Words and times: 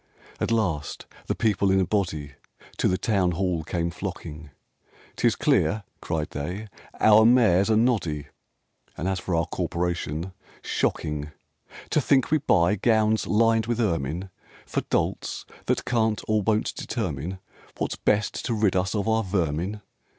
Ill 0.39 0.45
At 0.45 0.49
last 0.51 1.05
the 1.27 1.35
people 1.35 1.69
in 1.69 1.79
a 1.79 1.85
body 1.85 2.31
To 2.77 2.87
the 2.87 2.97
Town 2.97 3.33
Hall 3.33 3.63
came 3.63 3.91
flocking: 3.91 4.49
'Tis 5.15 5.35
clear," 5.35 5.83
cried 6.01 6.31
they, 6.31 6.69
"our 6.99 7.23
Mayor's 7.23 7.69
a 7.69 7.75
noddy; 7.77 8.25
And 8.97 9.07
as 9.07 9.19
for 9.19 9.35
our 9.35 9.45
Corporation, 9.45 10.33
shocking 10.63 11.29
To 11.91 12.01
think 12.01 12.31
we 12.31 12.39
buy 12.39 12.77
gowns 12.77 13.27
lined 13.27 13.67
with 13.67 13.79
ermine 13.79 14.31
For 14.65 14.81
dolts 14.89 15.45
that 15.67 15.85
can't 15.85 16.19
or 16.27 16.41
won't 16.41 16.73
determine 16.73 17.37
What's 17.77 17.95
best 17.95 18.43
to 18.45 18.55
rid 18.55 18.75
us 18.75 18.95
of 18.95 19.07
our 19.07 19.23
vermin! 19.23 19.81